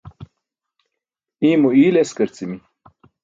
[1.47, 2.59] Iymo iyl eskarci̇mi̇.